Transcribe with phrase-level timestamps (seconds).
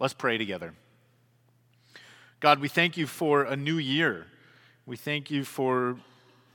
[0.00, 0.74] Let's pray together.
[2.38, 4.26] God, we thank you for a new year.
[4.86, 5.98] We thank you for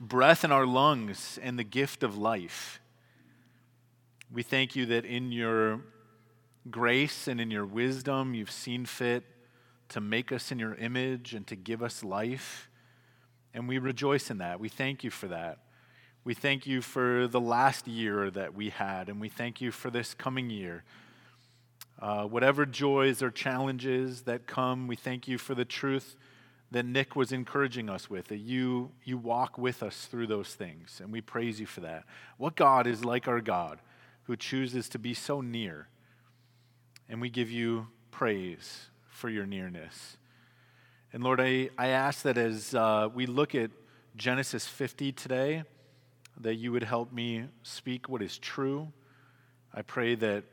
[0.00, 2.80] breath in our lungs and the gift of life.
[4.32, 5.82] We thank you that in your
[6.70, 9.24] grace and in your wisdom, you've seen fit
[9.90, 12.70] to make us in your image and to give us life.
[13.52, 14.58] And we rejoice in that.
[14.58, 15.58] We thank you for that.
[16.24, 19.90] We thank you for the last year that we had, and we thank you for
[19.90, 20.82] this coming year.
[22.04, 26.16] Uh, whatever joys or challenges that come, we thank you for the truth
[26.70, 31.00] that Nick was encouraging us with, that you, you walk with us through those things,
[31.02, 32.04] and we praise you for that.
[32.36, 33.78] What God is like our God
[34.24, 35.88] who chooses to be so near,
[37.08, 40.18] and we give you praise for your nearness.
[41.10, 43.70] And Lord, I, I ask that as uh, we look at
[44.14, 45.62] Genesis 50 today,
[46.38, 48.92] that you would help me speak what is true.
[49.72, 50.44] I pray that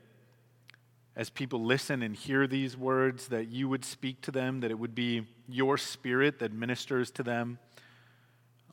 [1.14, 4.78] as people listen and hear these words, that you would speak to them, that it
[4.78, 7.58] would be your spirit that ministers to them.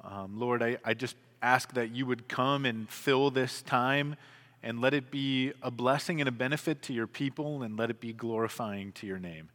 [0.03, 4.15] Um, Lord, I, I just ask that you would come and fill this time
[4.63, 7.99] and let it be a blessing and a benefit to your people and let it
[7.99, 9.49] be glorifying to your name.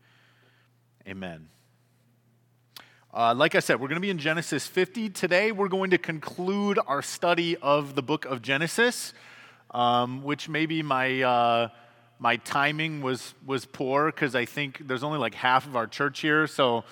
[1.08, 1.48] Amen.
[3.12, 5.10] Uh, like I said, we're going to be in Genesis 50.
[5.10, 9.14] Today, we're going to conclude our study of the book of Genesis,
[9.70, 11.22] um, which maybe my.
[11.22, 11.68] Uh,
[12.18, 16.20] my timing was, was poor because I think there's only like half of our church
[16.20, 16.46] here.
[16.46, 16.84] So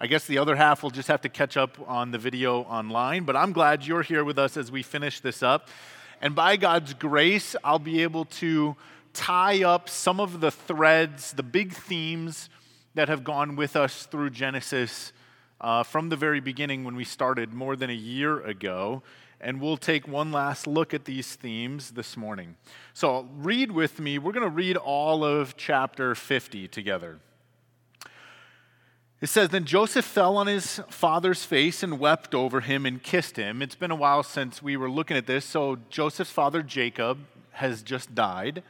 [0.00, 3.24] I guess the other half will just have to catch up on the video online.
[3.24, 5.68] But I'm glad you're here with us as we finish this up.
[6.20, 8.76] And by God's grace, I'll be able to
[9.12, 12.48] tie up some of the threads, the big themes
[12.94, 15.12] that have gone with us through Genesis
[15.60, 19.02] uh, from the very beginning when we started more than a year ago
[19.40, 22.56] and we'll take one last look at these themes this morning.
[22.92, 24.18] So, read with me.
[24.18, 27.20] We're going to read all of chapter 50 together.
[29.20, 33.36] It says, Then Joseph fell on his father's face and wept over him and kissed
[33.36, 33.62] him.
[33.62, 35.44] It's been a while since we were looking at this.
[35.44, 37.18] So, Joseph's father, Jacob,
[37.52, 38.62] has just died,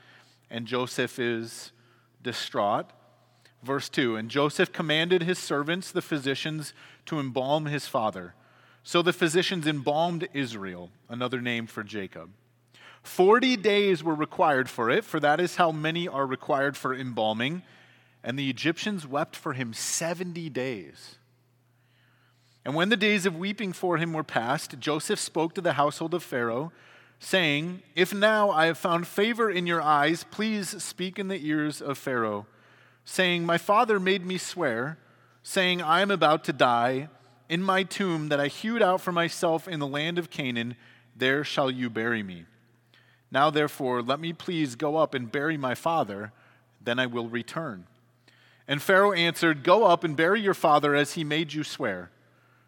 [0.50, 1.72] and Joseph is
[2.22, 2.86] distraught.
[3.62, 6.72] Verse 2 And Joseph commanded his servants, the physicians,
[7.06, 8.34] to embalm his father.
[8.88, 12.30] So the physicians embalmed Israel, another name for Jacob.
[13.02, 17.64] Forty days were required for it, for that is how many are required for embalming.
[18.24, 21.16] And the Egyptians wept for him 70 days.
[22.64, 26.14] And when the days of weeping for him were past, Joseph spoke to the household
[26.14, 26.72] of Pharaoh,
[27.20, 31.82] saying, If now I have found favor in your eyes, please speak in the ears
[31.82, 32.46] of Pharaoh,
[33.04, 34.96] saying, My father made me swear,
[35.42, 37.10] saying, I am about to die
[37.48, 40.76] in my tomb that I hewed out for myself in the land of Canaan,
[41.16, 42.44] there shall you bury me.
[43.30, 46.32] Now, therefore, let me please go up and bury my father,
[46.80, 47.86] then I will return.
[48.66, 52.10] And Pharaoh answered, Go up and bury your father as he made you swear.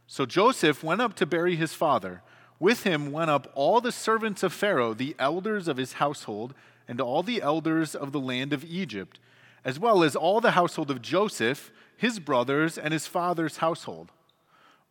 [0.06, 2.22] So Joseph went up to bury his father.
[2.58, 6.54] With him went up all the servants of Pharaoh, the elders of his household,
[6.88, 9.20] and all the elders of the land of Egypt,
[9.64, 14.10] as well as all the household of Joseph, his brothers, and his father's household.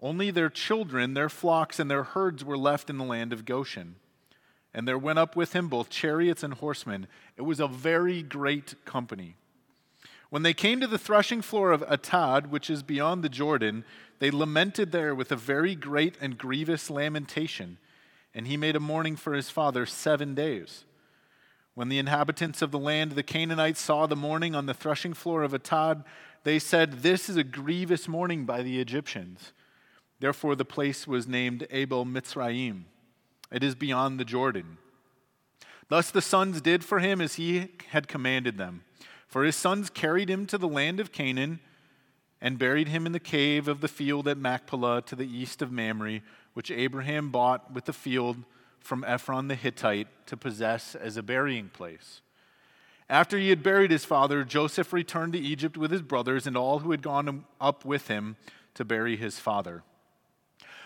[0.01, 3.95] Only their children, their flocks, and their herds were left in the land of Goshen.
[4.73, 7.07] And there went up with him both chariots and horsemen.
[7.35, 9.35] It was a very great company.
[10.29, 13.83] When they came to the threshing floor of Atad, which is beyond the Jordan,
[14.19, 17.77] they lamented there with a very great and grievous lamentation.
[18.33, 20.85] And he made a mourning for his father seven days.
[21.73, 25.13] When the inhabitants of the land, of the Canaanites, saw the mourning on the threshing
[25.13, 26.03] floor of Atad,
[26.43, 29.51] they said, This is a grievous mourning by the Egyptians.
[30.19, 32.83] Therefore, the place was named Abel Mitzrayim.
[33.51, 34.77] It is beyond the Jordan.
[35.87, 38.83] Thus the sons did for him as he had commanded them.
[39.27, 41.59] For his sons carried him to the land of Canaan
[42.41, 45.71] and buried him in the cave of the field at Machpelah to the east of
[45.71, 46.21] Mamre,
[46.53, 48.37] which Abraham bought with the field
[48.79, 52.21] from Ephron the Hittite to possess as a burying place.
[53.09, 56.79] After he had buried his father, Joseph returned to Egypt with his brothers and all
[56.79, 58.35] who had gone up with him
[58.75, 59.83] to bury his father.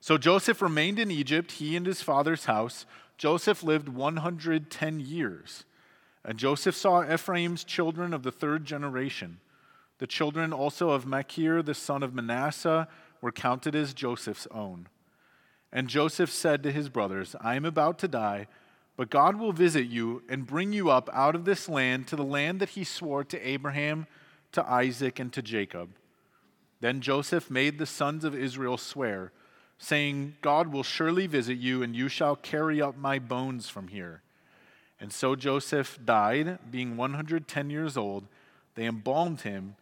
[0.00, 2.86] So Joseph remained in Egypt, he and his father's house.
[3.16, 5.64] Joseph lived 110 years.
[6.24, 9.40] And Joseph saw Ephraim's children of the third generation.
[9.98, 12.88] The children also of Machir, the son of Manasseh,
[13.20, 14.88] were counted as Joseph's own.
[15.72, 18.46] And Joseph said to his brothers, I am about to die,
[18.96, 22.24] but God will visit you and bring you up out of this land to the
[22.24, 24.06] land that he swore to Abraham,
[24.52, 25.90] to Isaac, and to Jacob.
[26.80, 29.32] Then Joseph made the sons of Israel swear
[29.78, 34.22] saying, God will surely visit you, and you shall carry up my bones from here.
[35.00, 38.26] And so Joseph died, being 110 years old.
[38.74, 39.76] They embalmed him,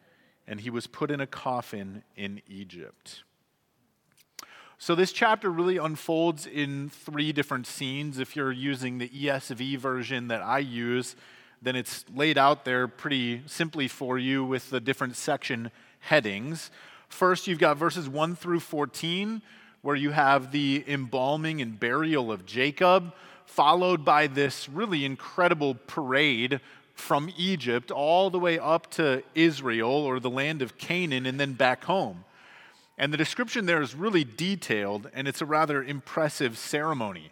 [0.46, 3.22] and he was put in a coffin in Egypt.
[4.78, 8.18] So, this chapter really unfolds in three different scenes.
[8.18, 11.16] If you're using the ESV version that I use,
[11.62, 15.70] then it's laid out there pretty simply for you with the different section
[16.00, 16.70] headings.
[17.08, 19.40] First, you've got verses 1 through 14,
[19.86, 26.60] where you have the embalming and burial of Jacob, followed by this really incredible parade
[26.92, 31.52] from Egypt all the way up to Israel or the land of Canaan and then
[31.52, 32.24] back home.
[32.98, 37.30] And the description there is really detailed and it's a rather impressive ceremony.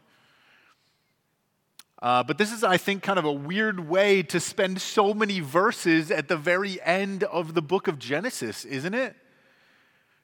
[2.01, 5.41] Uh, but this is, I think, kind of a weird way to spend so many
[5.41, 9.17] verses at the very end of the book of Genesis, isn't it?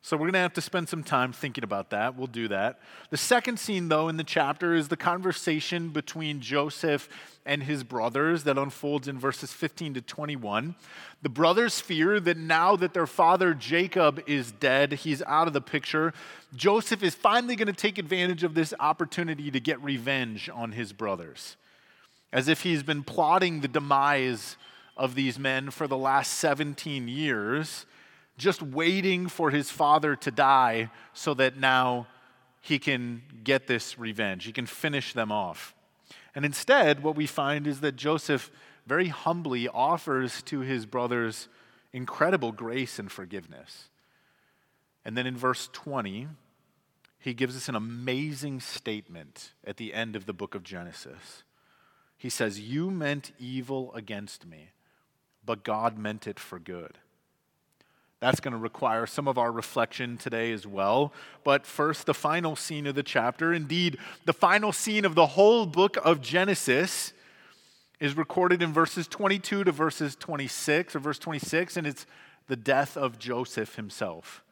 [0.02, 2.16] So we're going to have to spend some time thinking about that.
[2.16, 2.78] We'll do that.
[3.10, 7.06] The second scene, though, in the chapter is the conversation between Joseph
[7.44, 10.74] and his brothers that unfolds in verses 15 to 21.
[11.20, 15.60] The brothers fear that now that their father Jacob is dead, he's out of the
[15.60, 16.14] picture,
[16.56, 20.94] Joseph is finally going to take advantage of this opportunity to get revenge on his
[20.94, 21.56] brothers.
[22.32, 24.56] As if he's been plotting the demise
[24.96, 27.84] of these men for the last 17 years
[28.40, 32.06] just waiting for his father to die so that now
[32.60, 34.44] he can get this revenge.
[34.44, 35.74] He can finish them off.
[36.34, 38.50] And instead, what we find is that Joseph
[38.86, 41.48] very humbly offers to his brothers
[41.92, 43.88] incredible grace and forgiveness.
[45.04, 46.28] And then in verse 20,
[47.18, 51.42] he gives us an amazing statement at the end of the book of Genesis.
[52.16, 54.70] He says, You meant evil against me,
[55.44, 56.98] but God meant it for good
[58.20, 61.12] that's going to require some of our reflection today as well.
[61.42, 63.52] But first, the final scene of the chapter.
[63.52, 63.96] Indeed,
[64.26, 67.14] the final scene of the whole book of Genesis
[67.98, 72.06] is recorded in verses 22 to verses 26, or verse 26, and it's
[72.46, 74.42] the death of Joseph himself.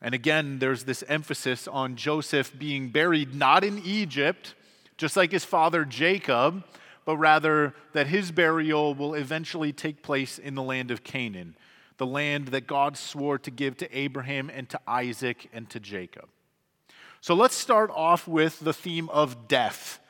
[0.00, 4.54] And again, there's this emphasis on Joseph being buried not in Egypt,
[4.96, 6.64] just like his father Jacob,
[7.04, 11.56] but rather that his burial will eventually take place in the land of Canaan
[11.98, 16.28] the land that God swore to give to Abraham and to Isaac and to Jacob.
[17.20, 20.00] So let's start off with the theme of death.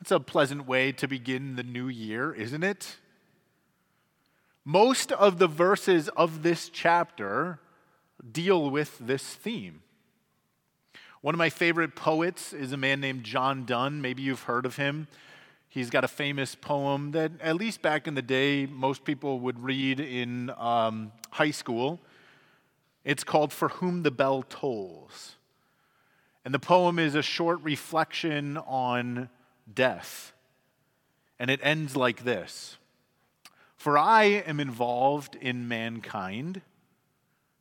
[0.00, 2.96] That's a pleasant way to begin the new year, isn't it?
[4.64, 7.60] Most of the verses of this chapter
[8.32, 9.82] deal with this theme.
[11.20, 14.00] One of my favorite poets is a man named John Donne.
[14.00, 15.06] Maybe you've heard of him.
[15.74, 19.58] He's got a famous poem that, at least back in the day, most people would
[19.58, 22.00] read in um, high school.
[23.04, 25.34] It's called For Whom the Bell Tolls.
[26.44, 29.28] And the poem is a short reflection on
[29.74, 30.32] death.
[31.40, 32.76] And it ends like this
[33.76, 36.62] For I am involved in mankind.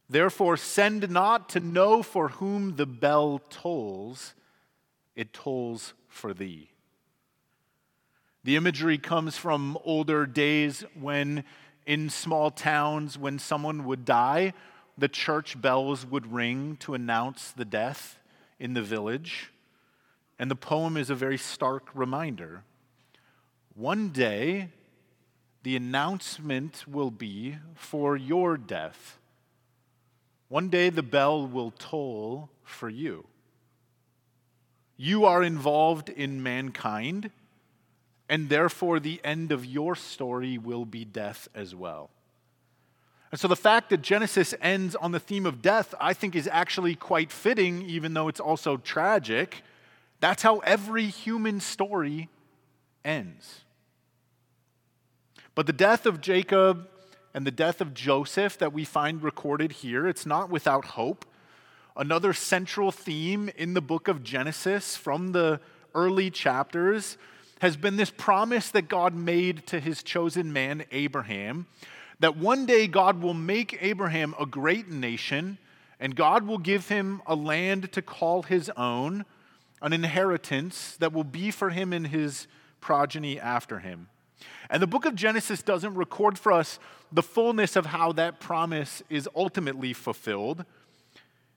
[0.08, 4.36] Therefore, send not to know for whom the bell tolls,
[5.16, 6.73] it tolls for thee.
[8.44, 11.46] The imagery comes from older days when,
[11.86, 14.54] in small towns, when someone would die,
[14.98, 18.20] the church bells would ring to announce the death
[18.60, 19.52] in the village.
[20.38, 22.64] And the poem is a very stark reminder.
[23.76, 24.70] One day,
[25.64, 29.18] the announcement will be for your death.
[30.50, 33.26] One day, the bell will toll for you.
[34.98, 37.32] You are involved in mankind
[38.30, 42.10] and therefore the end of your story will be death as well.
[43.32, 46.48] And so the fact that Genesis ends on the theme of death, I think, is
[46.52, 49.64] actually quite fitting, even though it's also tragic.
[50.20, 52.30] That's how every human story
[53.04, 53.62] ends.
[55.56, 56.88] But the death of Jacob
[57.34, 61.26] and the death of Joseph that we find recorded here, it's not without hope.
[61.98, 65.60] Another central theme in the book of Genesis from the
[65.96, 67.18] early chapters
[67.64, 71.66] has been this promise that God made to his chosen man, Abraham,
[72.20, 75.58] that one day God will make Abraham a great nation
[75.98, 79.24] and God will give him a land to call his own,
[79.82, 82.48] an inheritance that will be for him and his
[82.82, 84.10] progeny after him.
[84.70, 86.80] And the book of Genesis doesn't record for us
[87.14, 90.66] the fullness of how that promise is ultimately fulfilled.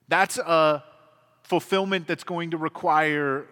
[0.07, 0.85] That's a
[1.43, 3.47] fulfillment that's going to require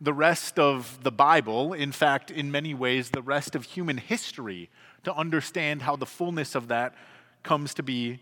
[0.00, 4.70] the rest of the Bible, in fact, in many ways, the rest of human history,
[5.04, 6.94] to understand how the fullness of that
[7.42, 8.20] comes to be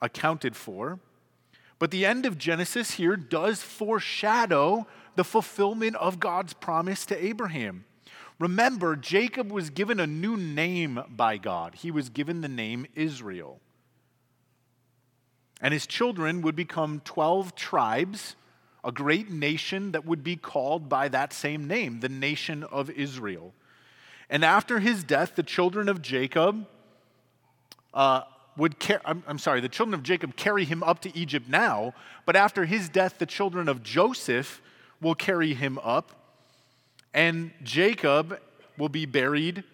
[0.00, 1.00] accounted for.
[1.78, 7.84] But the end of Genesis here does foreshadow the fulfillment of God's promise to Abraham.
[8.38, 11.76] Remember, Jacob was given a new name by God.
[11.76, 13.60] He was given the name Israel.
[15.60, 18.34] And his children would become 12 tribes,
[18.84, 23.52] a great nation that would be called by that same name, the nation of Israel.
[24.28, 26.66] And after his death, the children of Jacob
[27.94, 28.22] uh,
[28.56, 31.94] would carry, I'm, I'm sorry, the children of Jacob carry him up to Egypt now,
[32.26, 34.60] but after his death, the children of Joseph
[35.00, 36.22] will carry him up
[37.14, 38.40] and Jacob
[38.78, 39.64] will be buried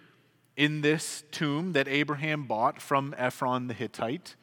[0.56, 4.34] in this tomb that Abraham bought from Ephron the Hittite.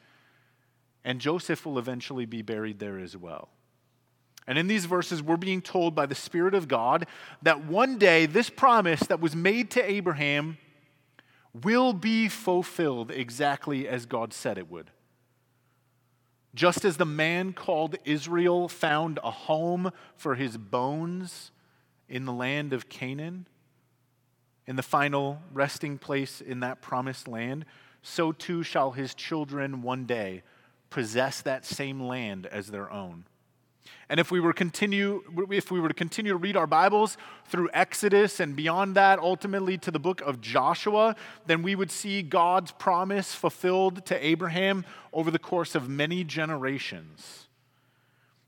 [1.04, 3.48] And Joseph will eventually be buried there as well.
[4.46, 7.06] And in these verses, we're being told by the Spirit of God
[7.42, 10.58] that one day this promise that was made to Abraham
[11.62, 14.90] will be fulfilled exactly as God said it would.
[16.54, 21.50] Just as the man called Israel found a home for his bones
[22.08, 23.46] in the land of Canaan,
[24.66, 27.64] in the final resting place in that promised land,
[28.02, 30.42] so too shall his children one day
[30.88, 33.24] possess that same land as their own.
[34.08, 37.16] And if we were continue if we were to continue to read our Bibles
[37.46, 41.16] through Exodus and beyond that ultimately to the book of Joshua,
[41.46, 47.46] then we would see God's promise fulfilled to Abraham over the course of many generations.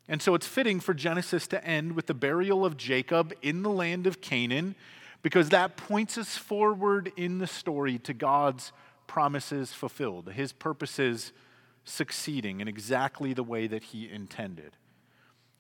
[0.09, 3.71] And so it's fitting for Genesis to end with the burial of Jacob in the
[3.71, 4.75] land of Canaan
[5.23, 8.73] because that points us forward in the story to God's
[9.07, 11.33] promises fulfilled, his purposes
[11.85, 14.77] succeeding in exactly the way that he intended.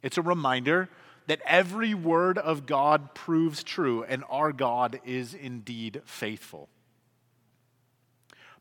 [0.02, 0.88] It's a reminder
[1.26, 6.68] that every word of God proves true and our God is indeed faithful.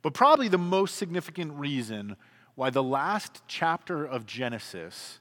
[0.02, 2.18] But probably the most significant reason
[2.56, 5.20] why the last chapter of Genesis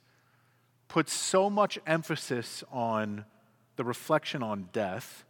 [0.89, 3.25] puts so much emphasis on
[3.77, 5.25] the reflection on death,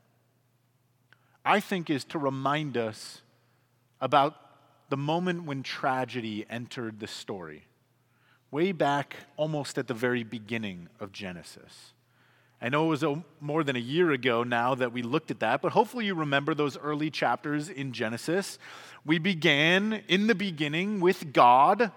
[1.45, 3.23] I think is to remind us
[4.01, 4.37] about
[4.89, 7.65] the moment when tragedy entered the story,
[8.51, 11.93] way back almost at the very beginning of Genesis.
[12.61, 15.41] I know it was a, more than a year ago now that we looked at
[15.41, 18.59] that, but hopefully you remember those early chapters in Genesis.
[19.05, 21.93] We began in the beginning with God,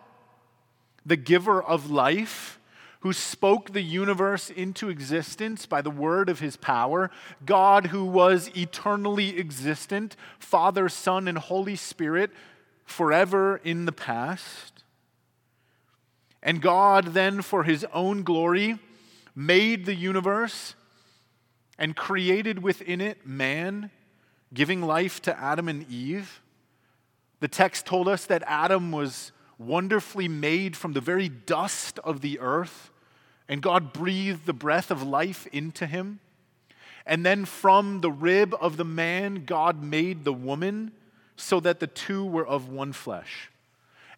[1.05, 2.59] the giver of life
[3.01, 7.09] who spoke the universe into existence by the word of his power,
[7.45, 12.31] God who was eternally existent, Father, Son, and Holy Spirit,
[12.83, 14.78] forever in the past.
[16.41, 18.79] And God then, for his own glory,
[19.35, 20.75] made the universe
[21.77, 23.91] and created within it man,
[24.53, 26.41] giving life to Adam and Eve.
[27.39, 32.39] The text told us that Adam was wonderfully made from the very dust of the
[32.39, 32.91] earth,
[33.47, 36.19] and God breathed the breath of life into him.
[37.05, 40.91] And then from the rib of the man, God made the woman
[41.35, 43.49] so that the two were of one flesh.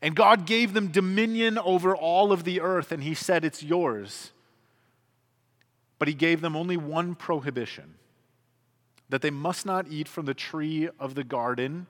[0.02, 4.32] And God gave them dominion over all of the earth, and He said, It's yours.
[6.00, 7.96] But He gave them only one prohibition
[9.10, 11.86] that they must not eat from the tree of the garden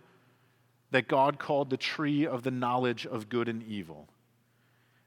[0.90, 4.10] that God called the tree of the knowledge of good and evil.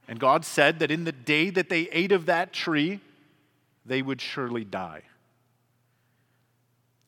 [0.09, 3.01] And God said that in the day that they ate of that tree,
[3.85, 5.03] they would surely die.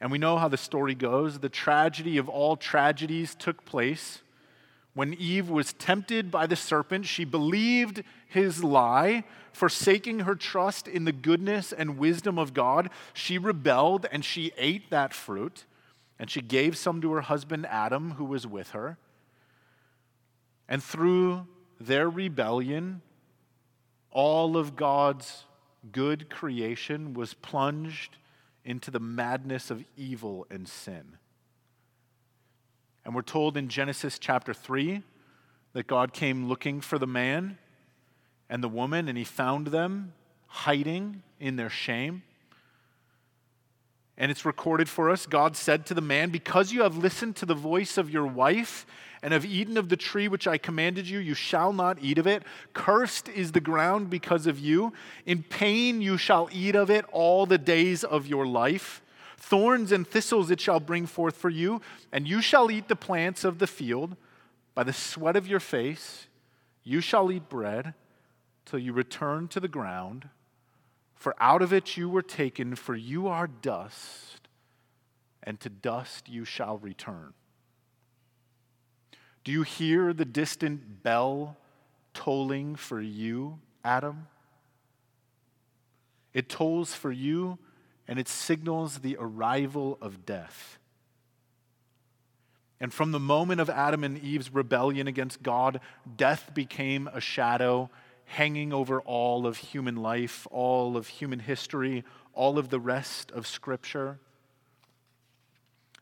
[0.00, 1.38] And we know how the story goes.
[1.38, 4.20] The tragedy of all tragedies took place
[4.96, 7.04] when Eve was tempted by the serpent.
[7.04, 12.88] She believed his lie, forsaking her trust in the goodness and wisdom of God.
[13.12, 15.66] She rebelled and she ate that fruit.
[16.18, 18.96] And she gave some to her husband Adam, who was with her.
[20.66, 21.46] And through
[21.78, 23.02] their rebellion,
[24.10, 25.44] all of God's
[25.92, 28.16] good creation was plunged
[28.64, 31.18] into the madness of evil and sin.
[33.06, 35.00] And we're told in Genesis chapter 3
[35.75, 37.56] that God came looking for the man
[38.50, 40.12] and the woman, and he found them
[40.48, 42.25] hiding in their shame.
[44.18, 47.46] And it's recorded for us God said to the man, Because you have listened to
[47.46, 48.84] the voice of your wife
[49.22, 52.26] and have eaten of the tree which I commanded you, you shall not eat of
[52.26, 52.42] it.
[52.72, 54.92] Cursed is the ground because of you.
[55.26, 59.00] In pain you shall eat of it all the days of your life.
[59.48, 61.80] Thorns and thistles it shall bring forth for you,
[62.12, 64.16] and you shall eat the plants of the field.
[64.74, 66.26] By the sweat of your face
[66.84, 67.94] you shall eat bread
[68.64, 70.28] till you return to the ground
[71.16, 74.48] for out of it you were taken, for you are dust,
[75.42, 77.32] and to dust you shall return.
[79.42, 81.56] Do you hear the distant bell
[82.12, 84.28] tolling for you, Adam?
[86.34, 87.58] It tolls for you,
[88.08, 90.78] and it signals the arrival of death.
[92.80, 95.80] And from the moment of Adam and Eve's rebellion against God,
[96.16, 97.90] death became a shadow
[98.26, 103.46] hanging over all of human life, all of human history, all of the rest of
[103.46, 104.18] Scripture.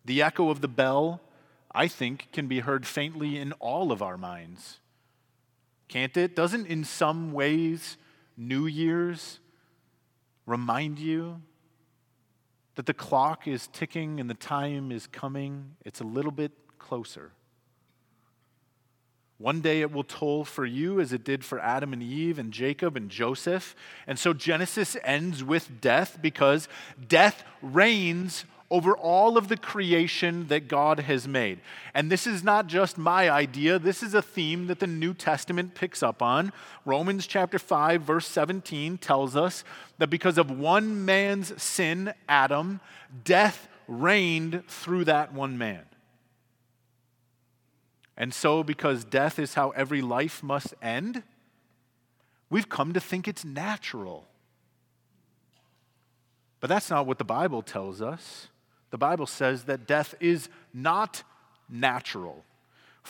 [0.04, 1.20] The echo of the bell,
[1.72, 4.80] I think, can be heard faintly in all of our minds.
[5.86, 6.34] Can't it?
[6.34, 7.96] Doesn't, in some ways,
[8.36, 9.38] New Year's
[10.46, 11.40] remind you
[12.74, 15.76] that the clock is ticking and the time is coming?
[15.84, 17.32] It's a little bit closer.
[19.38, 22.52] One day it will toll for you as it did for Adam and Eve and
[22.52, 23.74] Jacob and Joseph.
[24.06, 26.68] And so Genesis ends with death because
[27.08, 31.60] death reigns over all of the creation that God has made.
[31.94, 35.76] And this is not just my idea, this is a theme that the New Testament
[35.76, 36.52] picks up on.
[36.84, 39.62] Romans chapter 5 verse 17 tells us
[39.98, 42.80] that because of one man's sin, Adam,
[43.22, 45.84] death reigned through that one man.
[48.16, 51.22] And so, because death is how every life must end,
[52.50, 54.26] we've come to think it's natural.
[56.58, 58.48] But that's not what the Bible tells us.
[58.94, 61.24] The Bible says that death is not
[61.68, 62.44] natural.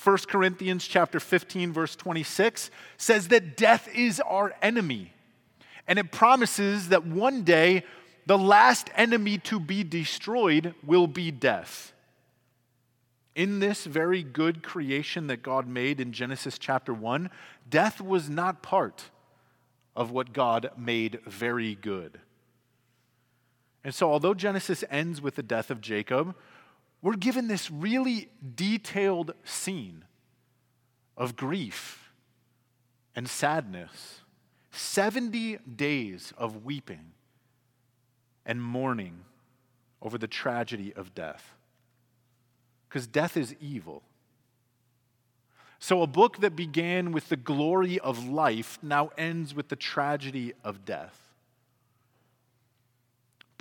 [0.02, 5.12] 1 Corinthians chapter 15 verse 26 says that death is our enemy.
[5.86, 7.84] And it promises that one day
[8.24, 11.92] the last enemy to be destroyed will be death.
[13.34, 17.28] In this very good creation that God made in Genesis chapter 1,
[17.68, 19.10] death was not part
[19.94, 22.20] of what God made very good.
[23.84, 26.34] And so, although Genesis ends with the death of Jacob,
[27.02, 30.06] we're given this really detailed scene
[31.16, 32.10] of grief
[33.14, 34.22] and sadness
[34.72, 37.12] 70 days of weeping
[38.46, 39.20] and mourning
[40.02, 41.54] over the tragedy of death
[42.88, 44.02] because death is evil.
[45.80, 50.54] So, a book that began with the glory of life now ends with the tragedy
[50.62, 51.23] of death.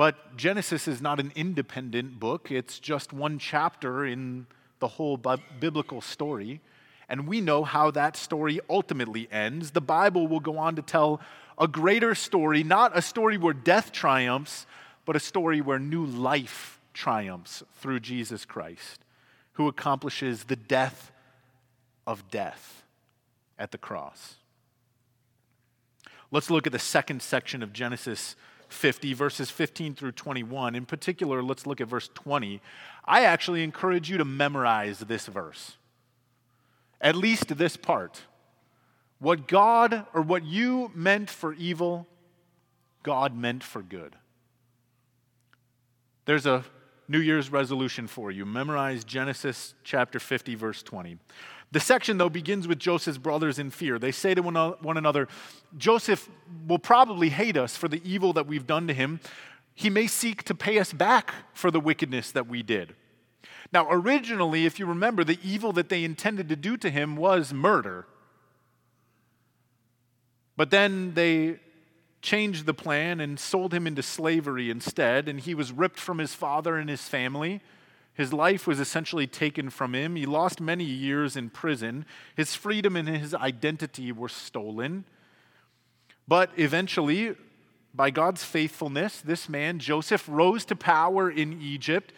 [0.04, 4.48] But Genesis is not an independent book, it's just one chapter in
[4.80, 6.60] the whole biblical story.
[7.08, 9.72] And we know how that story ultimately ends.
[9.72, 11.22] The Bible will go on to tell
[11.58, 14.66] a greater story, not a story where death triumphs,
[15.06, 19.06] but a story where new life triumphs through Jesus Christ
[19.54, 21.14] who accomplishes the death
[22.06, 22.84] of death
[23.58, 24.36] at the cross.
[26.30, 28.36] Let's look at the second section of Genesis
[28.74, 30.76] 50, verses 15 through 21.
[30.76, 32.62] In particular, let's look at verse 20.
[33.06, 35.78] I actually encourage you to memorize this verse,
[37.00, 38.22] at least this part.
[39.20, 42.08] What God or what you meant for evil,
[43.04, 44.16] God meant for good.
[46.26, 46.66] There's a
[47.08, 48.46] New Year's resolution for you.
[48.46, 51.18] Memorize Genesis chapter 50, verse 20.
[51.74, 53.98] The section, though, begins with Joseph's brothers in fear.
[53.98, 55.28] They say to one another,
[55.76, 56.30] Joseph
[56.68, 59.20] will probably hate us for the evil that we've done to him.
[59.74, 62.94] He may seek to pay us back for the wickedness that we did.
[63.72, 67.52] Now, originally, if you remember, the evil that they intended to do to him was
[67.52, 68.06] murder.
[70.56, 71.60] But then they
[72.22, 76.36] changed the plan and sold him into slavery instead, and he was ripped from his
[76.36, 77.62] father and his family.
[78.14, 80.16] His life was essentially taken from him.
[80.16, 82.06] He lost many years in prison.
[82.36, 85.06] His freedom and his identity were stolen.
[86.28, 87.36] But eventually,
[87.94, 92.14] by God's faithfulness, this man, Joseph, rose to power in Egypt.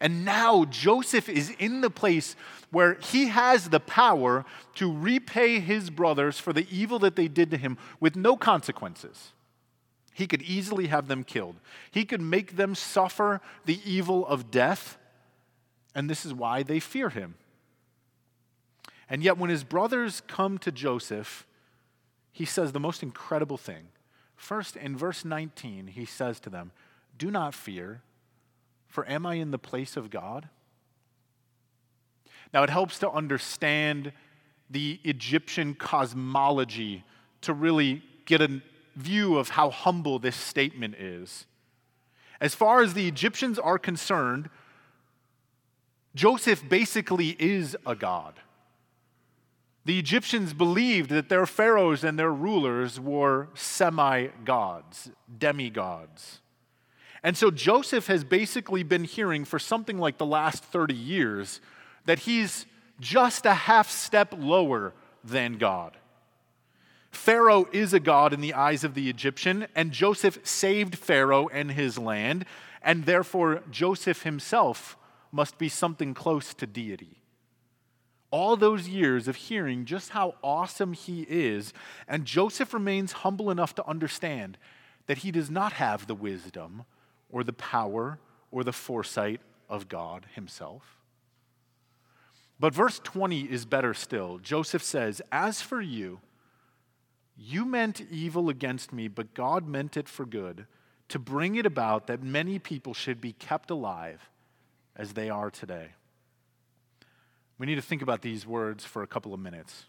[0.00, 2.36] And now Joseph is in the place
[2.70, 4.44] where he has the power
[4.74, 9.32] to repay his brothers for the evil that they did to him with no consequences.
[10.12, 11.56] He could easily have them killed.
[11.90, 14.96] He could make them suffer the evil of death.
[15.94, 17.34] And this is why they fear him.
[19.08, 21.46] And yet, when his brothers come to Joseph,
[22.32, 23.88] he says the most incredible thing.
[24.34, 26.72] First, in verse 19, he says to them,
[27.16, 28.02] Do not fear,
[28.88, 30.48] for am I in the place of God?
[32.52, 34.12] Now, it helps to understand
[34.70, 37.04] the Egyptian cosmology
[37.42, 38.62] to really get a
[38.96, 41.46] view of how humble this statement is.
[42.40, 44.50] As far as the Egyptians are concerned,
[46.14, 48.34] Joseph basically is a god.
[49.84, 56.40] The Egyptians believed that their pharaohs and their rulers were semi gods, demigods.
[57.22, 61.60] And so Joseph has basically been hearing for something like the last 30 years
[62.06, 62.66] that he's
[63.00, 65.96] just a half step lower than God.
[67.10, 71.72] Pharaoh is a god in the eyes of the Egyptian, and Joseph saved Pharaoh and
[71.72, 72.44] his land,
[72.82, 74.96] and therefore Joseph himself
[75.34, 77.24] must be something close to deity
[78.34, 81.72] all those years of hearing just how awesome he is,
[82.08, 84.58] and Joseph remains humble enough to understand
[85.06, 86.84] that he does not have the wisdom
[87.30, 88.18] or the power
[88.50, 90.98] or the foresight of God himself.
[92.58, 94.38] But verse 20 is better still.
[94.38, 96.18] Joseph says, As for you,
[97.36, 100.66] you meant evil against me, but God meant it for good,
[101.08, 104.28] to bring it about that many people should be kept alive
[104.96, 105.88] as they are today.
[107.58, 109.84] We need to think about these words for a couple of minutes.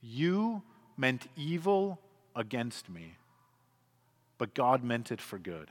[0.00, 0.62] You
[0.96, 2.00] meant evil
[2.34, 3.16] against me,
[4.38, 5.70] but God meant it for good.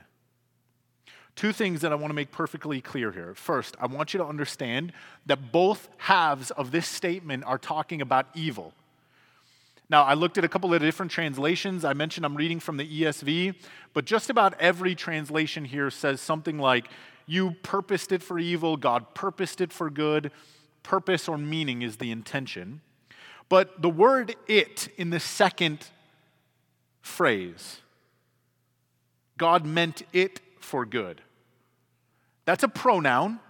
[1.34, 3.34] Two things that I want to make perfectly clear here.
[3.34, 4.92] First, I want you to understand
[5.26, 8.72] that both halves of this statement are talking about evil.
[9.88, 11.84] Now, I looked at a couple of different translations.
[11.84, 13.54] I mentioned I'm reading from the ESV,
[13.92, 16.88] but just about every translation here says something like,
[17.26, 20.32] You purposed it for evil, God purposed it for good
[20.86, 22.80] purpose or meaning is the intention.
[23.48, 25.88] But the word it in the second
[27.00, 27.80] phrase,
[29.36, 31.20] God meant it for good.
[32.44, 33.40] That's a pronoun.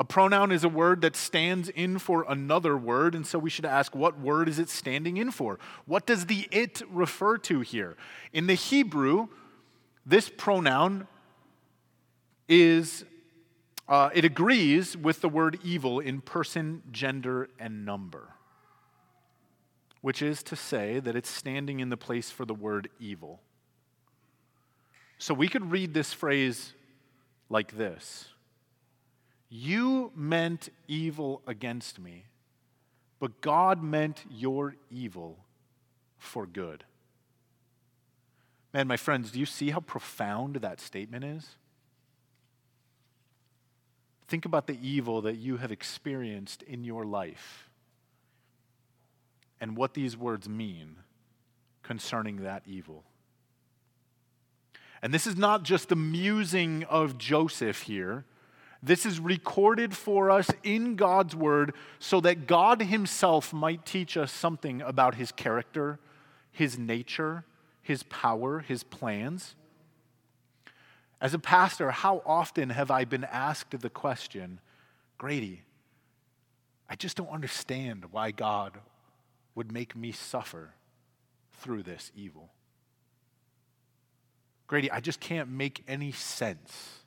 [0.00, 3.66] A pronoun is a word that stands in for another word, and so we should
[3.66, 5.58] ask what word is it standing in for?
[5.84, 7.98] What does the it refer to here?
[8.32, 9.28] In the Hebrew,
[10.06, 11.06] this pronoun
[12.48, 13.04] is
[13.90, 18.28] uh, it agrees with the word evil in person, gender, and number,
[20.00, 23.42] which is to say that it's standing in the place for the word evil.
[25.18, 26.72] So we could read this phrase
[27.50, 28.29] like this
[29.50, 32.24] You meant evil against me,
[33.18, 35.44] but God meant your evil
[36.16, 36.84] for good.
[38.72, 41.56] Man, my friends, do you see how profound that statement is?
[44.28, 47.68] Think about the evil that you have experienced in your life
[49.60, 50.96] and what these words mean
[51.82, 53.02] concerning that evil.
[55.02, 58.24] And this is not just the musing of Joseph here.
[58.82, 64.32] This is recorded for us in God's word so that God himself might teach us
[64.32, 65.98] something about his character,
[66.50, 67.44] his nature,
[67.82, 69.54] his power, his plans.
[71.20, 74.60] As a pastor, how often have I been asked the question,
[75.18, 75.62] Grady,
[76.88, 78.78] I just don't understand why God
[79.54, 80.70] would make me suffer
[81.52, 82.48] through this evil.
[84.66, 86.99] Grady, I just can't make any sense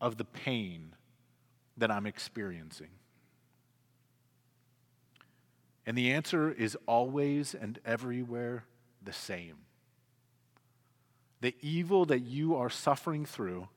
[0.00, 0.94] of the pain
[1.76, 2.90] that I'm experiencing.
[5.86, 8.64] And the answer is always and everywhere
[9.02, 9.56] the same
[11.40, 13.68] the evil that you are suffering through,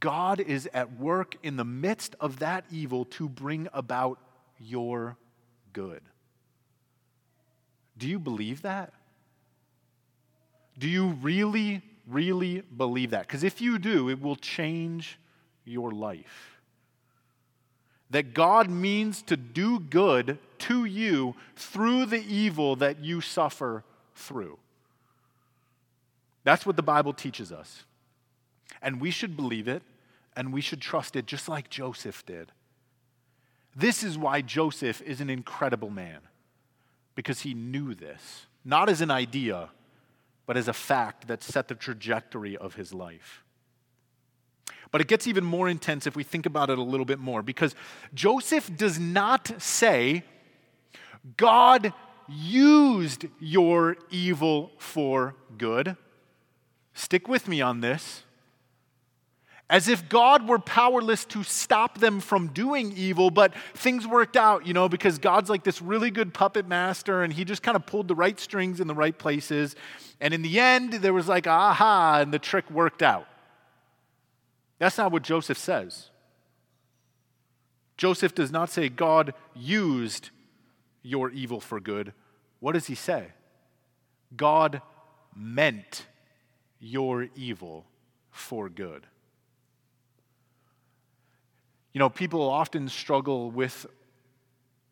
[0.00, 4.18] God is at work in the midst of that evil to bring about
[4.58, 5.16] your
[5.72, 6.00] good.
[7.96, 8.92] Do you believe that?
[10.78, 13.26] Do you really, really believe that?
[13.26, 15.18] Because if you do, it will change
[15.64, 16.58] your life.
[18.10, 23.82] That God means to do good to you through the evil that you suffer
[24.14, 24.58] through.
[26.44, 27.84] That's what the Bible teaches us.
[28.82, 29.82] And we should believe it
[30.36, 32.52] and we should trust it just like Joseph did.
[33.74, 36.20] This is why Joseph is an incredible man,
[37.14, 39.70] because he knew this, not as an idea,
[40.46, 43.43] but as a fact that set the trajectory of his life.
[44.94, 47.42] But it gets even more intense if we think about it a little bit more,
[47.42, 47.74] because
[48.14, 50.22] Joseph does not say,
[51.36, 51.92] God
[52.28, 55.96] used your evil for good.
[56.92, 58.22] Stick with me on this.
[59.68, 64.64] As if God were powerless to stop them from doing evil, but things worked out,
[64.64, 67.84] you know, because God's like this really good puppet master and he just kind of
[67.84, 69.74] pulled the right strings in the right places.
[70.20, 73.26] And in the end, there was like, aha, and the trick worked out.
[74.78, 76.10] That's not what Joseph says.
[77.96, 80.30] Joseph does not say God used
[81.02, 82.12] your evil for good.
[82.60, 83.28] What does he say?
[84.36, 84.82] God
[85.36, 86.06] meant
[86.80, 87.84] your evil
[88.30, 89.06] for good.
[91.92, 93.86] You know, people often struggle with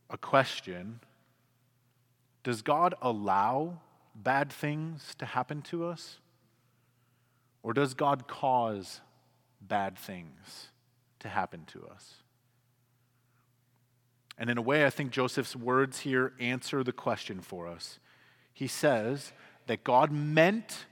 [0.08, 1.00] a question
[2.44, 3.80] Does God allow
[4.14, 6.18] bad things to happen to us?
[7.64, 9.00] Or does God cause
[9.68, 10.68] bad things
[11.20, 12.14] to happen to us?
[14.38, 17.98] And in a way, I think Joseph's words here answer the question for us.
[18.52, 19.32] He says
[19.66, 20.86] that God meant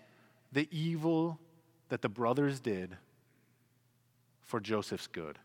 [0.52, 1.38] the evil
[1.88, 2.96] that the brothers did
[4.42, 5.38] for Joseph's good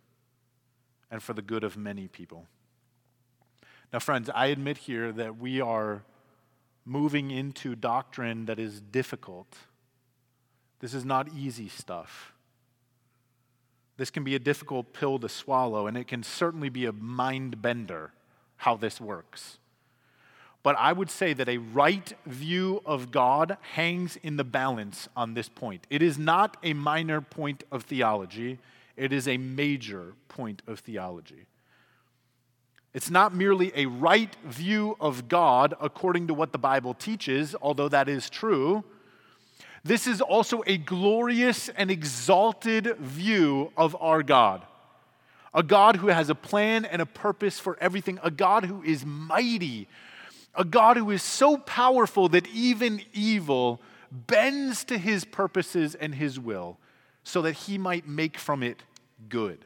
[1.10, 2.46] and for the good of many people.
[3.94, 6.04] Now, friends, I admit here that we are
[6.86, 9.48] moving into doctrine that is difficult.
[10.80, 12.35] This is not easy stuff.
[13.98, 17.62] This can be a difficult pill to swallow, and it can certainly be a mind
[17.62, 18.12] bender
[18.58, 19.58] how this works.
[20.64, 25.36] But I would say that a right view of God hangs in the balance on
[25.36, 25.86] this point.
[25.90, 28.58] It is not a minor point of theology,
[28.98, 31.46] it is a major point of theology.
[32.96, 37.90] It's not merely a right view of God according to what the Bible teaches, although
[37.90, 38.86] that is true.
[39.86, 44.66] This is also a glorious and exalted view of our God.
[45.54, 49.06] A God who has a plan and a purpose for everything, a God who is
[49.06, 49.88] mighty,
[50.56, 53.80] a God who is so powerful that even evil
[54.12, 56.80] bends to his purposes and his will
[57.24, 58.82] so that he might make from it
[59.30, 59.66] good.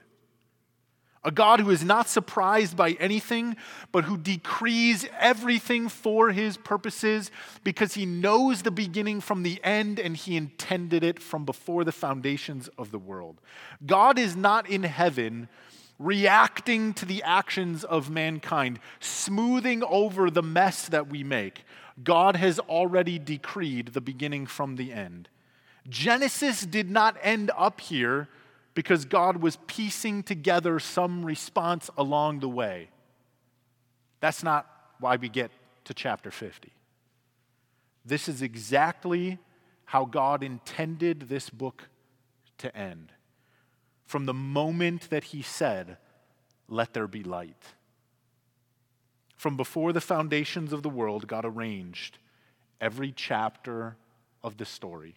[1.24, 3.58] A God who is not surprised by anything,
[3.92, 7.30] but who decrees everything for his purposes
[7.64, 11.92] because he knows the beginning from the end and he intended it from before the
[11.92, 13.42] foundations of the world.
[13.86, 15.50] God is not in heaven
[16.00, 21.66] reacting to the actions of mankind, smoothing over the mess that we make.
[22.02, 25.28] God has already decreed the beginning from the end.
[25.90, 28.30] Genesis did not end up here
[28.74, 32.90] because God was piecing together some response along the way.
[34.20, 34.68] That's not
[35.00, 35.52] why we get
[35.86, 36.72] to chapter 50.
[38.06, 39.38] This is exactly
[39.86, 41.90] how God intended this book
[42.60, 43.12] to end.
[44.06, 45.98] From the moment that He said,
[46.68, 47.64] Let there be light.
[49.36, 52.18] From before the foundations of the world, God arranged
[52.82, 53.96] every chapter
[54.44, 55.16] of the story.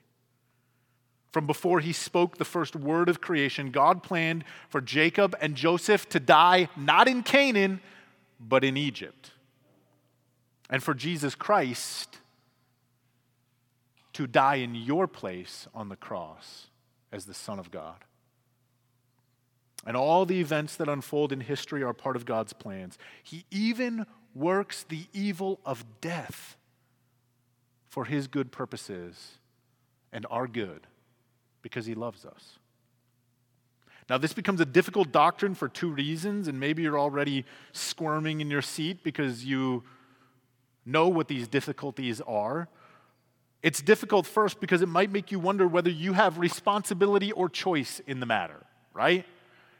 [1.32, 6.06] From before he spoke the first word of creation, God planned for Jacob and Joseph
[6.10, 7.80] to die not in Canaan,
[8.38, 9.30] but in Egypt.
[10.68, 12.18] And for Jesus Christ
[14.12, 16.66] to die in your place on the cross
[17.10, 18.04] as the Son of God.
[19.86, 22.98] And all the events that unfold in history are part of God's plans.
[23.22, 26.56] He even works the evil of death
[27.88, 29.38] for his good purposes
[30.12, 30.86] and our good
[31.62, 32.58] because he loves us.
[34.10, 38.50] Now, this becomes a difficult doctrine for two reasons, and maybe you're already squirming in
[38.50, 39.84] your seat because you
[40.84, 42.68] know what these difficulties are.
[43.62, 48.00] It's difficult first because it might make you wonder whether you have responsibility or choice
[48.06, 49.24] in the matter, right?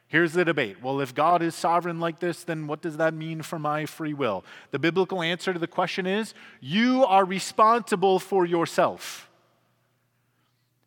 [0.06, 0.82] Here's the debate.
[0.82, 4.14] Well, if God is sovereign like this, then what does that mean for my free
[4.14, 4.44] will?
[4.70, 9.28] The biblical answer to the question is you are responsible for yourself.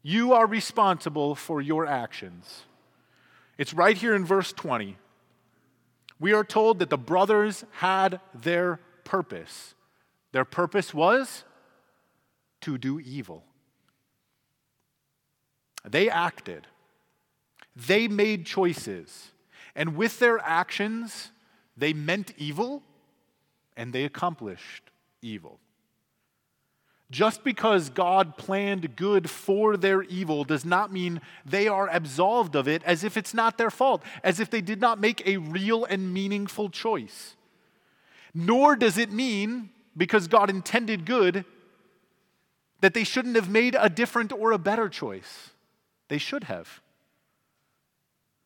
[0.07, 2.65] You are responsible for your actions.
[3.57, 4.97] It's right here in verse 20.
[6.19, 9.73] We are told that the brothers had their purpose.
[10.31, 11.43] Their purpose was
[12.61, 13.45] to do evil.
[15.83, 16.67] They acted,
[17.75, 19.31] they made choices,
[19.75, 21.31] and with their actions,
[21.75, 22.83] they meant evil
[23.75, 24.83] and they accomplished
[25.23, 25.59] evil.
[27.11, 32.67] Just because God planned good for their evil does not mean they are absolved of
[32.67, 35.85] it as if it's not their fault, as if they did not make a real
[35.85, 37.35] and meaningful choice.
[38.33, 41.45] Nor does it mean, because God intended good,
[42.81, 45.51] that they shouldn't have made a different or a better choice.
[46.07, 46.81] They should have.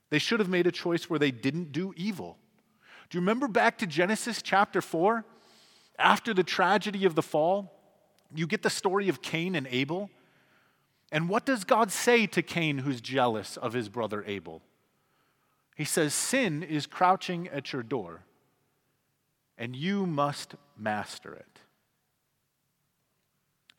[0.10, 2.38] They should have made a choice where they didn't do evil.
[3.10, 5.24] Do you remember back to Genesis chapter 4?
[5.98, 7.79] After the tragedy of the fall,
[8.34, 10.10] you get the story of Cain and Abel.
[11.12, 14.62] And what does God say to Cain, who's jealous of his brother Abel?
[15.76, 18.22] He says, Sin is crouching at your door,
[19.58, 21.60] and you must master it.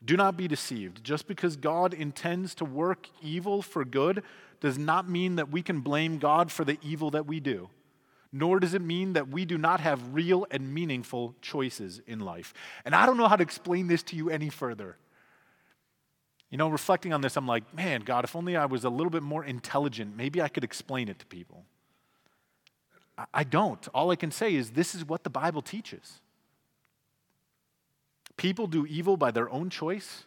[0.03, 1.03] Do not be deceived.
[1.03, 4.23] Just because God intends to work evil for good
[4.59, 7.69] does not mean that we can blame God for the evil that we do,
[8.31, 12.53] nor does it mean that we do not have real and meaningful choices in life.
[12.85, 14.97] And I don't know how to explain this to you any further.
[16.49, 19.09] You know, reflecting on this, I'm like, man, God, if only I was a little
[19.09, 21.65] bit more intelligent, maybe I could explain it to people.
[23.33, 23.85] I don't.
[23.93, 26.19] All I can say is this is what the Bible teaches.
[28.37, 30.25] People do evil by their own choice,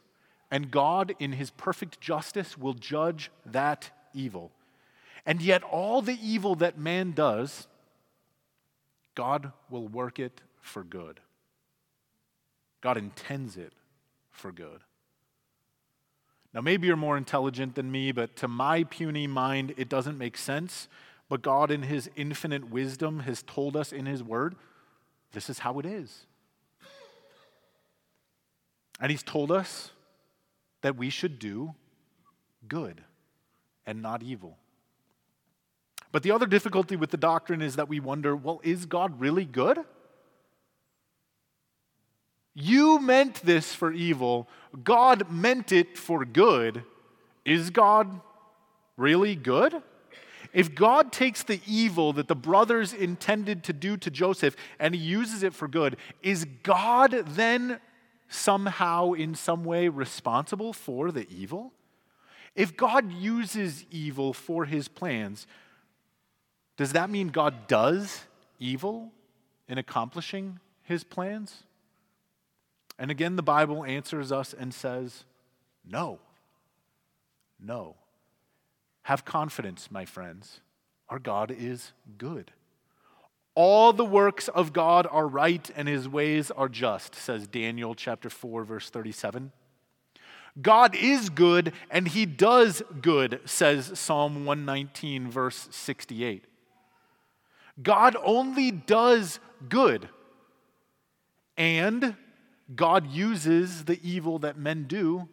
[0.50, 4.52] and God, in his perfect justice, will judge that evil.
[5.26, 7.66] And yet, all the evil that man does,
[9.14, 11.20] God will work it for good.
[12.80, 13.72] God intends it
[14.30, 14.80] for good.
[16.52, 20.36] Now, maybe you're more intelligent than me, but to my puny mind, it doesn't make
[20.36, 20.88] sense.
[21.28, 24.54] But God, in His infinite wisdom, has told us in His Word
[25.32, 26.26] this is how it is.
[29.00, 29.90] And he's told us
[30.82, 31.74] that we should do
[32.68, 33.02] good
[33.86, 34.56] and not evil.
[36.14, 39.44] But the other difficulty with the doctrine is that we wonder well, is God really
[39.44, 39.80] good?
[42.54, 44.48] You meant this for evil,
[44.84, 46.84] God meant it for good.
[47.44, 48.20] Is God
[48.96, 49.82] really good?
[50.52, 55.00] If God takes the evil that the brothers intended to do to Joseph and he
[55.00, 57.80] uses it for good, is God then
[58.28, 61.72] somehow, in some way, responsible for the evil?
[62.54, 65.48] If God uses evil for his plans,
[66.76, 68.24] does that mean God does
[68.58, 69.12] evil
[69.68, 71.62] in accomplishing his plans?
[72.98, 75.24] And again, the Bible answers us and says,
[75.88, 76.18] no.
[77.60, 77.96] No.
[79.02, 80.60] Have confidence, my friends.
[81.08, 82.52] Our God is good.
[83.54, 88.28] All the works of God are right and his ways are just, says Daniel chapter
[88.28, 89.52] 4 verse 37.
[90.60, 96.44] God is good and he does good, says Psalm 119 verse 68.
[97.82, 100.08] God only does good.
[101.56, 102.16] And
[102.74, 105.28] God uses the evil that men do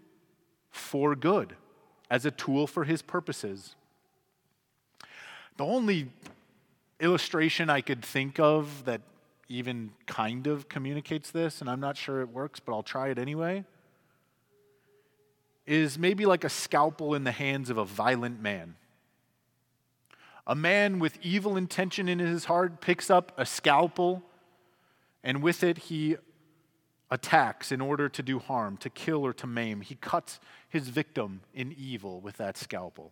[0.69, 1.55] for good
[2.09, 3.75] as a tool for his purposes.
[5.57, 6.11] The only
[6.99, 9.01] illustration I could think of that
[9.47, 13.19] even kind of communicates this, and I'm not sure it works, but I'll try it
[13.19, 13.65] anyway,
[15.65, 18.75] is maybe like a scalpel in the hands of a violent man.
[20.47, 24.23] A man with evil intention in his heart picks up a scalpel,
[25.23, 26.17] and with it he
[27.11, 29.81] attacks in order to do harm, to kill or to maim.
[29.81, 33.11] He cuts his victim in evil with that scalpel.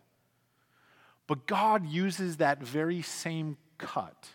[1.27, 4.29] But God uses that very same cut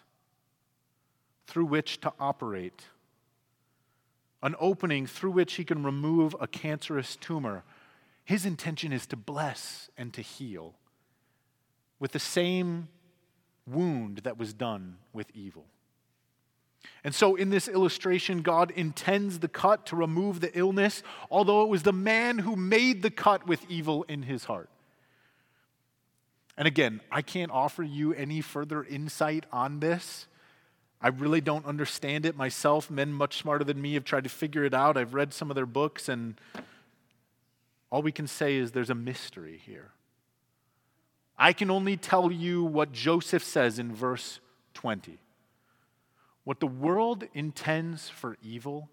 [1.47, 2.85] through which to operate,
[4.43, 7.65] an opening through which he can remove a cancerous tumor.
[8.25, 10.75] His intention is to bless and to heal
[12.05, 12.87] with the same
[13.67, 15.65] wound that was done with evil.
[17.03, 21.71] And so, in this illustration, God intends the cut to remove the illness, although it
[21.71, 24.69] was the man who made the cut with evil in his heart.
[26.59, 30.27] And again, I can't offer you any further insight on this.
[31.01, 32.91] I really don't understand it myself.
[32.91, 34.99] Men much smarter than me have tried to figure it out.
[34.99, 36.39] I've read some of their books, and
[37.91, 39.93] all we can say is there's a mystery here.
[41.39, 44.41] I can only tell you what Joseph says in verse
[44.75, 45.19] 20.
[46.45, 48.89] What the world intends for evil,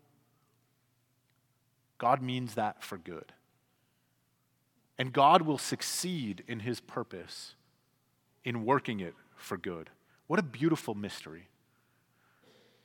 [1.97, 3.33] God means that for good.
[4.97, 7.55] And God will succeed in his purpose
[8.43, 9.89] in working it for good.
[10.27, 11.49] What a beautiful mystery.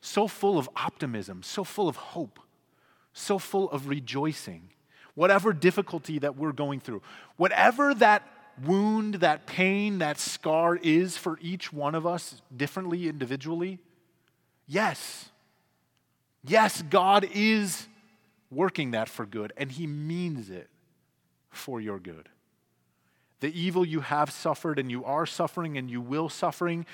[0.00, 2.40] So full of optimism, so full of hope,
[3.12, 4.70] so full of rejoicing.
[5.14, 7.00] Whatever difficulty that we're going through,
[7.36, 8.22] whatever that
[8.64, 13.78] wound, that pain, that scar is for each one of us differently, individually,
[14.66, 15.30] yes,
[16.44, 17.86] yes, God is
[18.50, 20.68] working that for good, and He means it
[21.50, 22.28] for your good.
[23.40, 26.86] The evil you have suffered and you are suffering and you will suffering,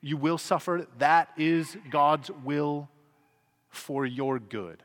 [0.00, 2.88] you will suffer, that is God's will
[3.68, 4.82] for your good.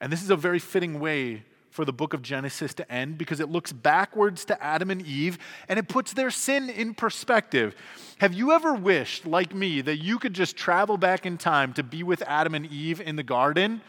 [0.00, 3.40] And this is a very fitting way for the book of Genesis to end because
[3.40, 7.74] it looks backwards to Adam and Eve and it puts their sin in perspective.
[8.18, 11.82] Have you ever wished, like me, that you could just travel back in time to
[11.82, 13.80] be with Adam and Eve in the garden?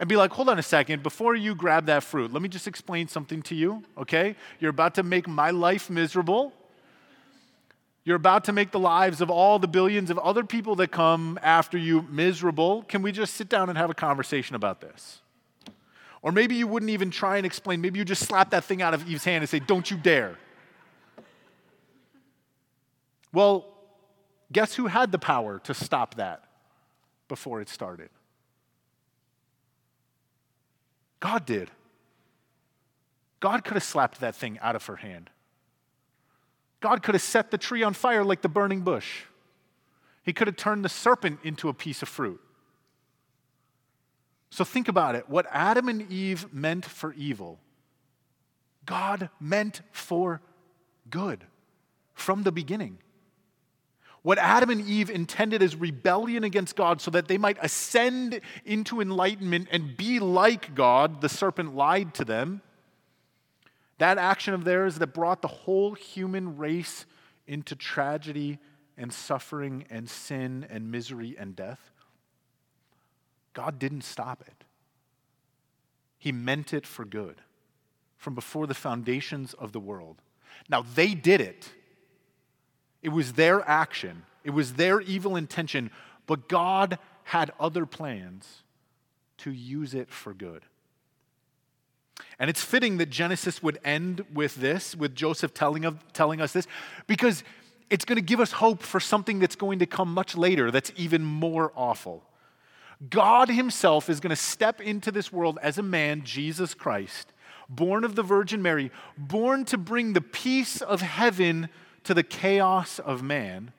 [0.00, 2.66] and be like, hold on a second, before you grab that fruit, let me just
[2.66, 4.34] explain something to you, okay?
[4.58, 6.52] You're about to make my life miserable.
[8.02, 11.38] You're about to make the lives of all the billions of other people that come
[11.40, 12.82] after you miserable.
[12.88, 15.20] Can we just sit down and have a conversation about this?
[16.22, 17.80] Or maybe you wouldn't even try and explain.
[17.80, 20.38] Maybe you just slap that thing out of Eve's hand and say, Don't you dare.
[23.32, 23.66] Well,
[24.52, 26.44] guess who had the power to stop that
[27.28, 28.10] before it started?
[31.18, 31.70] God did.
[33.40, 35.30] God could have slapped that thing out of her hand.
[36.80, 39.22] God could have set the tree on fire like the burning bush.
[40.24, 42.40] He could have turned the serpent into a piece of fruit.
[44.52, 45.30] So think about it.
[45.30, 47.58] What Adam and Eve meant for evil,
[48.84, 50.42] God meant for
[51.08, 51.46] good
[52.12, 52.98] from the beginning.
[54.20, 59.00] What Adam and Eve intended as rebellion against God so that they might ascend into
[59.00, 62.60] enlightenment and be like God, the serpent lied to them.
[63.96, 67.06] That action of theirs that brought the whole human race
[67.46, 68.58] into tragedy
[68.98, 71.91] and suffering and sin and misery and death.
[73.52, 74.64] God didn't stop it.
[76.18, 77.40] He meant it for good
[78.16, 80.22] from before the foundations of the world.
[80.68, 81.72] Now, they did it.
[83.02, 85.90] It was their action, it was their evil intention,
[86.26, 88.62] but God had other plans
[89.38, 90.62] to use it for good.
[92.38, 96.52] And it's fitting that Genesis would end with this, with Joseph telling, of, telling us
[96.52, 96.66] this,
[97.06, 97.42] because
[97.90, 100.92] it's going to give us hope for something that's going to come much later that's
[100.96, 102.24] even more awful.
[103.10, 107.32] God Himself is going to step into this world as a man, Jesus Christ,
[107.68, 111.68] born of the Virgin Mary, born to bring the peace of heaven
[112.04, 113.72] to the chaos of man,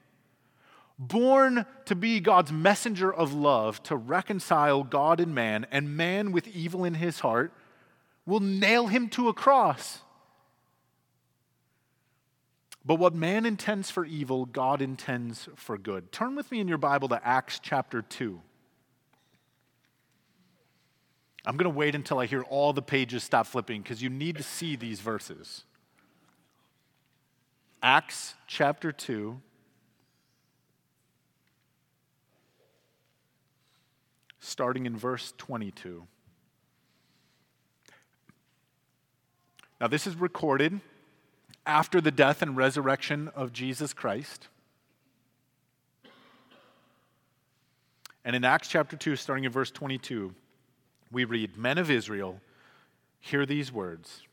[0.97, 6.47] born to be God's messenger of love to reconcile God and man, and man with
[6.47, 7.53] evil in his heart
[8.25, 9.99] will nail him to a cross.
[12.85, 16.11] But what man intends for evil, God intends for good.
[16.11, 18.41] Turn with me in your Bible to Acts chapter 2.
[21.45, 24.37] I'm going to wait until I hear all the pages stop flipping because you need
[24.37, 25.63] to see these verses.
[27.81, 29.41] Acts chapter 2.
[34.39, 36.07] Starting in verse 22.
[39.81, 40.79] Now, this is recorded
[41.65, 44.47] after the death and resurrection of Jesus Christ.
[48.23, 50.33] And in Acts chapter 2, starting in verse 22,
[51.13, 52.41] we read Men of Israel,
[53.19, 54.23] hear these words.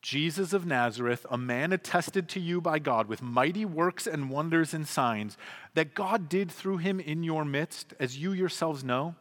[0.00, 4.72] Jesus of Nazareth, a man attested to you by God with mighty works and wonders
[4.72, 5.36] and signs
[5.74, 9.16] that God did through him in your midst, as you yourselves know.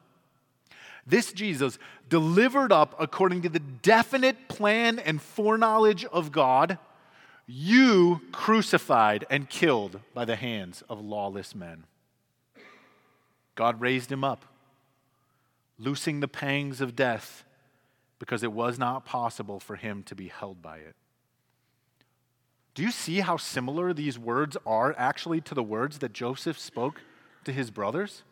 [1.06, 1.80] This Jesus,
[2.10, 6.78] delivered up according to the definite plan and foreknowledge of God,
[7.48, 11.86] you crucified and killed by the hands of lawless men.
[13.56, 14.46] God raised him up,
[15.80, 17.44] loosing the pangs of death
[18.20, 20.96] because it was not possible for him to be held by it.
[22.74, 27.02] Do you see how similar these words are actually to the words that Joseph spoke
[27.44, 28.24] to his brothers?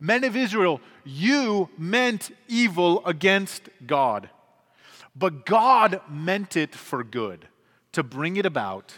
[0.00, 4.28] Men of Israel, you meant evil against God,
[5.14, 7.46] but God meant it for good,
[7.92, 8.94] to bring it about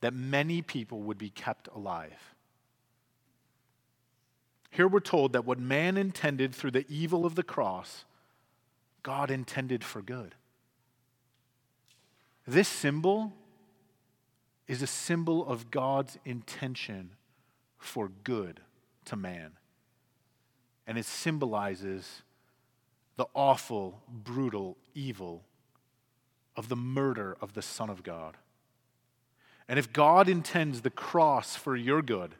[0.00, 2.34] that many people would be kept alive.
[4.72, 8.06] Here we're told that what man intended through the evil of the cross,
[9.02, 10.34] God intended for good.
[12.46, 13.34] This symbol
[14.66, 17.10] is a symbol of God's intention
[17.76, 18.60] for good
[19.04, 19.52] to man.
[20.86, 22.22] And it symbolizes
[23.16, 25.42] the awful, brutal evil
[26.56, 28.38] of the murder of the Son of God.
[29.68, 32.36] And if God intends the cross for your good,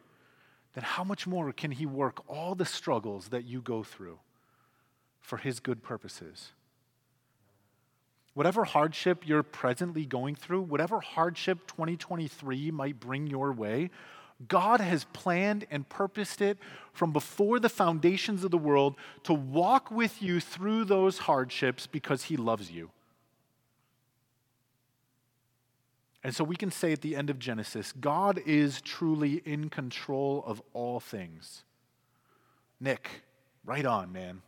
[0.74, 4.18] then how much more can He work all the struggles that you go through?
[5.22, 6.52] for His good purposes.
[8.34, 13.90] Whatever hardship you're presently going through, whatever hardship 2023 might bring your way,
[14.48, 16.58] God has planned and purposed it
[16.92, 22.24] from before the foundations of the world to walk with you through those hardships because
[22.24, 22.90] He loves you.
[26.24, 30.44] And so we can say at the end of Genesis God is truly in control
[30.46, 31.64] of all things.
[32.80, 33.22] Nick,
[33.64, 34.42] right on, man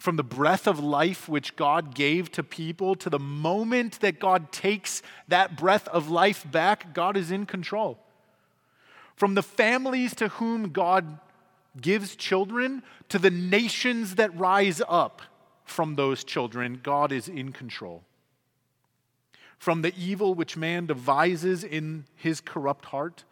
[0.00, 4.50] from the breath of life which God gave to people to the moment that God
[4.50, 7.98] takes that breath of life back, God is in control.
[9.14, 11.18] From the families to whom God
[11.78, 15.20] gives children to the nations that rise up
[15.64, 18.02] from those children, God is in control.
[19.60, 23.24] From the evil which man devises in his corrupt heart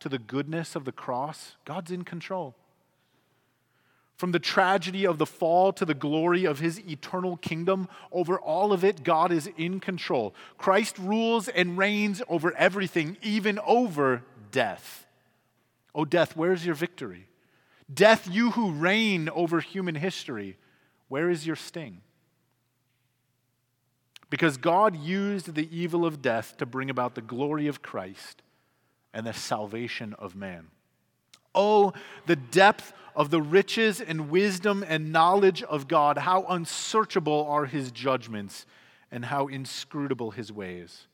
[0.00, 2.54] to the goodness of the cross, God's in control.
[4.16, 8.72] From the tragedy of the fall to the glory of his eternal kingdom, over all
[8.72, 10.34] of it, God is in control.
[10.56, 14.22] Christ rules and reigns over everything, even over
[14.52, 15.06] death.
[15.94, 17.28] Oh, death, where's your victory?
[17.92, 20.56] Death, you who reign over human history,
[21.08, 22.00] where is your sting?
[24.34, 28.42] Because God used the evil of death to bring about the glory of Christ
[29.12, 30.72] and the salvation of man.
[31.54, 31.92] Oh,
[32.26, 36.18] the depth of the riches and wisdom and knowledge of God.
[36.18, 38.66] How unsearchable are his judgments
[39.12, 41.06] and how inscrutable his ways.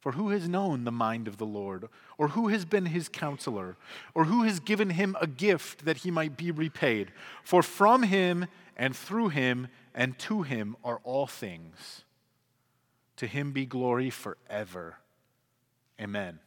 [0.00, 1.88] For who has known the mind of the Lord?
[2.18, 3.76] Or who has been his counselor?
[4.14, 7.12] Or who has given him a gift that he might be repaid?
[7.44, 12.02] For from him and through him and to him are all things.
[13.18, 14.98] To him be glory forever.
[16.00, 16.38] Amen.